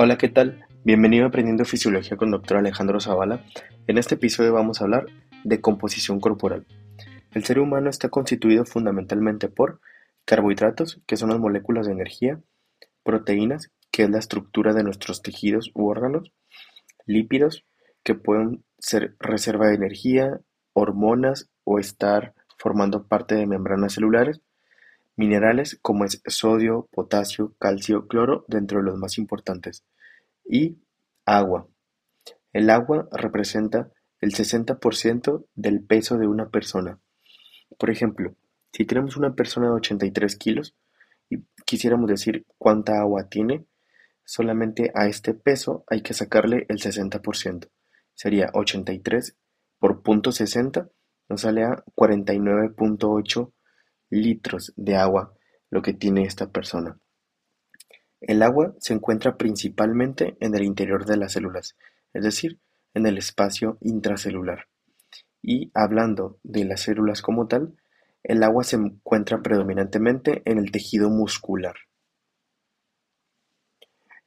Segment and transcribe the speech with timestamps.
[0.00, 0.64] Hola, ¿qué tal?
[0.84, 2.58] Bienvenido a Aprendiendo Fisiología con Dr.
[2.58, 3.44] Alejandro Zavala.
[3.88, 5.06] En este episodio vamos a hablar
[5.42, 6.66] de composición corporal.
[7.32, 9.80] El ser humano está constituido fundamentalmente por
[10.24, 12.40] carbohidratos, que son las moléculas de energía,
[13.02, 16.30] proteínas, que es la estructura de nuestros tejidos u órganos,
[17.04, 17.64] lípidos,
[18.04, 20.38] que pueden ser reserva de energía,
[20.74, 24.42] hormonas o estar formando parte de membranas celulares,
[25.18, 29.84] minerales como es sodio, potasio, calcio, cloro, dentro de los más importantes,
[30.48, 30.78] y
[31.24, 31.68] agua.
[32.52, 36.98] El agua representa el 60% del peso de una persona.
[37.78, 38.34] Por ejemplo,
[38.72, 40.74] si tenemos una persona de 83 kilos
[41.30, 43.66] y quisiéramos decir cuánta agua tiene,
[44.24, 47.68] solamente a este peso hay que sacarle el 60%.
[48.14, 49.36] Sería 83
[49.78, 50.90] por punto .60
[51.28, 53.52] nos sale a 49.8
[54.10, 55.34] litros de agua
[55.70, 56.98] lo que tiene esta persona.
[58.20, 61.76] El agua se encuentra principalmente en el interior de las células,
[62.12, 62.58] es decir,
[62.94, 64.66] en el espacio intracelular.
[65.40, 67.76] Y hablando de las células como tal,
[68.24, 71.74] el agua se encuentra predominantemente en el tejido muscular.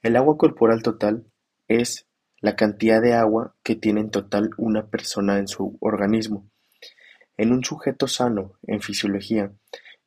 [0.02, 1.26] El agua corporal total
[1.68, 2.08] es
[2.40, 6.50] la cantidad de agua que tiene en total una persona en su organismo.
[7.38, 9.52] En un sujeto sano, en fisiología,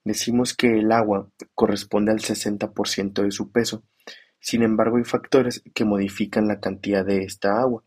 [0.05, 3.83] decimos que el agua corresponde al 60% de su peso.
[4.39, 7.83] Sin embargo, hay factores que modifican la cantidad de esta agua.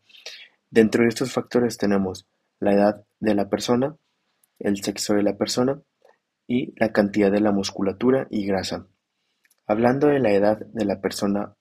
[0.70, 2.26] Dentro de estos factores tenemos
[2.60, 3.96] la edad de la persona,
[4.58, 5.80] el sexo de la persona
[6.46, 8.86] y la cantidad de la musculatura y grasa.
[9.66, 11.54] Hablando de la edad de la persona,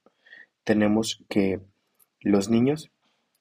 [0.64, 1.62] tenemos que
[2.22, 2.92] los niños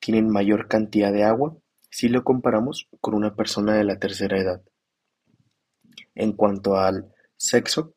[0.01, 1.57] tienen mayor cantidad de agua
[1.91, 4.63] si lo comparamos con una persona de la tercera edad.
[6.15, 7.95] En cuanto al sexo,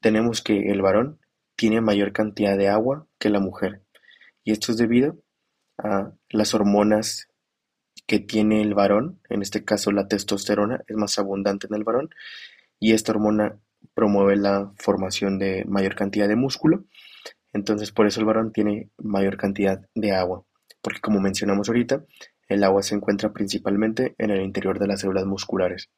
[0.00, 1.18] tenemos que el varón
[1.56, 3.82] tiene mayor cantidad de agua que la mujer,
[4.42, 5.18] y esto es debido
[5.78, 7.28] a las hormonas
[8.06, 12.10] que tiene el varón, en este caso la testosterona es más abundante en el varón,
[12.78, 13.58] y esta hormona
[13.94, 16.84] promueve la formación de mayor cantidad de músculo,
[17.52, 20.44] entonces por eso el varón tiene mayor cantidad de agua,
[20.82, 22.04] porque como mencionamos ahorita,
[22.48, 25.88] el agua se encuentra principalmente en el interior de las células musculares.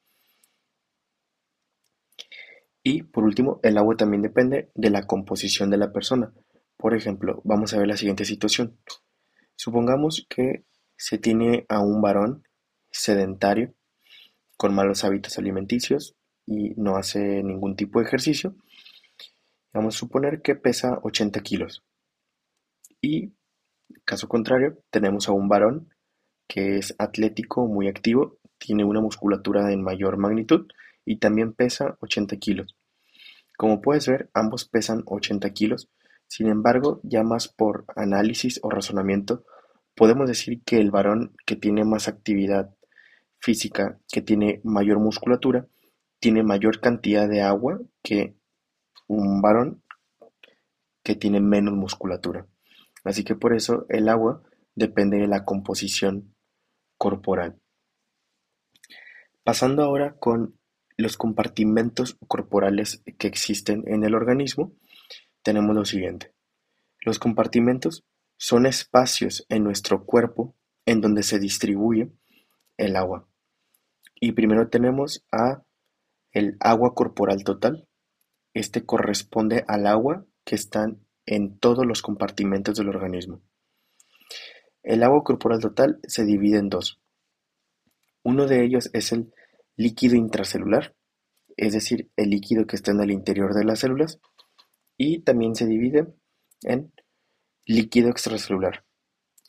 [2.88, 6.32] Y por último, el agua también depende de la composición de la persona.
[6.76, 8.78] Por ejemplo, vamos a ver la siguiente situación.
[9.56, 10.64] Supongamos que
[10.96, 12.44] se tiene a un varón
[12.92, 13.74] sedentario
[14.56, 16.14] con malos hábitos alimenticios
[16.46, 18.54] y no hace ningún tipo de ejercicio.
[19.74, 21.82] Vamos a suponer que pesa 80 kilos.
[23.00, 23.32] Y,
[24.04, 25.92] caso contrario, tenemos a un varón
[26.46, 30.68] que es atlético, muy activo, tiene una musculatura en mayor magnitud
[31.04, 32.75] y también pesa 80 kilos.
[33.56, 35.88] Como puedes ver, ambos pesan 80 kilos,
[36.28, 39.44] sin embargo, ya más por análisis o razonamiento,
[39.94, 42.74] podemos decir que el varón que tiene más actividad
[43.38, 45.66] física, que tiene mayor musculatura,
[46.18, 48.36] tiene mayor cantidad de agua que
[49.06, 49.82] un varón
[51.02, 52.46] que tiene menos musculatura.
[53.04, 54.42] Así que por eso el agua
[54.74, 56.34] depende de la composición
[56.98, 57.60] corporal.
[59.44, 60.58] Pasando ahora con
[60.96, 64.72] los compartimentos corporales que existen en el organismo,
[65.42, 66.32] tenemos lo siguiente.
[67.00, 68.04] Los compartimentos
[68.38, 70.54] son espacios en nuestro cuerpo
[70.86, 72.10] en donde se distribuye
[72.76, 73.28] el agua.
[74.20, 75.62] Y primero tenemos a
[76.32, 77.86] el agua corporal total.
[78.54, 83.42] Este corresponde al agua que están en todos los compartimentos del organismo.
[84.82, 87.00] El agua corporal total se divide en dos.
[88.22, 89.32] Uno de ellos es el
[89.76, 90.94] líquido intracelular,
[91.56, 94.18] es decir, el líquido que está en el interior de las células,
[94.96, 96.06] y también se divide
[96.62, 96.92] en
[97.66, 98.84] líquido extracelular,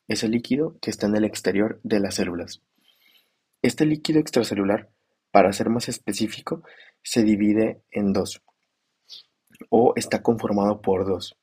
[0.08, 2.62] es el líquido que está en el exterior de las células.
[3.62, 4.90] Este líquido extracelular,
[5.32, 6.64] para ser más específico,
[7.04, 8.42] se divide en dos,
[9.70, 11.38] o está conformado por dos.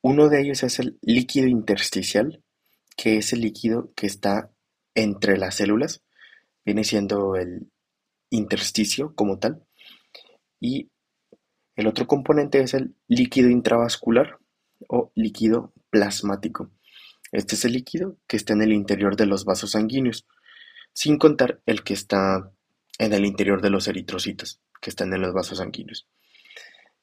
[0.00, 2.42] Uno de ellos es el líquido intersticial,
[2.96, 4.50] que es el líquido que está
[4.94, 6.02] entre las células,
[6.64, 7.70] viene siendo el
[8.32, 9.64] intersticio como tal,
[10.60, 10.90] y
[11.76, 14.38] el otro componente es el líquido intravascular
[14.88, 16.70] o líquido plasmático.
[17.30, 20.26] Este es el líquido que está en el interior de los vasos sanguíneos,
[20.92, 22.52] sin contar el que está
[22.98, 26.06] en el interior de los eritrocitos, que están en los vasos sanguíneos.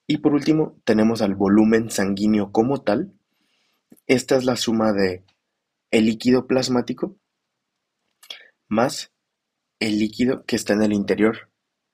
[0.05, 3.13] Y por último, tenemos al volumen sanguíneo como tal.
[4.07, 5.23] Esta es la suma de
[5.91, 7.17] el líquido plasmático
[8.67, 9.11] más
[9.79, 11.49] el líquido que está en el interior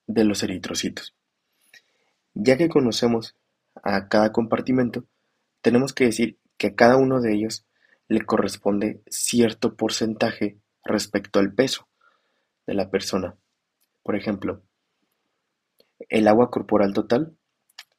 [0.07, 1.15] de los eritrocitos.
[2.33, 3.35] Ya que conocemos
[3.83, 5.05] a cada compartimento,
[5.61, 7.65] tenemos que decir que a cada uno de ellos
[8.07, 11.87] le corresponde cierto porcentaje respecto al peso
[12.67, 13.35] de la persona.
[14.03, 14.61] Por ejemplo,
[16.09, 17.35] el agua corporal total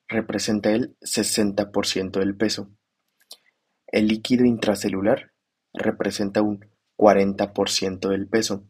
[0.08, 2.70] representa el 60% del peso.
[3.86, 5.32] El líquido intracelular
[5.72, 6.64] representa un
[6.96, 8.64] 40% del peso.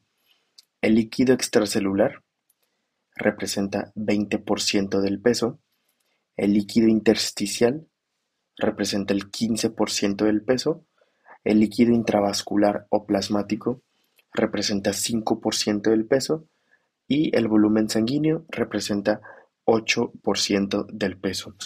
[0.86, 2.22] El líquido extracelular
[3.16, 5.58] representa 20% del peso.
[6.36, 7.88] El líquido intersticial
[8.56, 10.86] representa el 15% del peso.
[11.42, 13.82] El líquido intravascular o plasmático
[14.32, 16.46] representa 5% del peso
[17.08, 19.20] y el volumen sanguíneo representa
[19.64, 21.56] 8% del peso.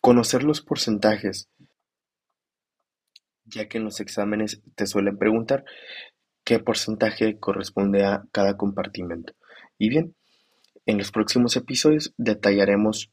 [0.00, 1.48] Conocer los porcentajes,
[3.44, 5.64] ya que en los exámenes te suelen preguntar
[6.46, 9.34] qué porcentaje corresponde a cada compartimento.
[9.78, 10.14] Y bien,
[10.86, 13.10] en los próximos episodios detallaremos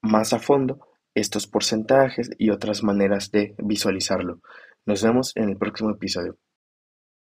[0.00, 0.78] más a fondo
[1.14, 4.40] estos porcentajes y otras maneras de visualizarlo.
[4.86, 6.38] Nos vemos en el próximo episodio.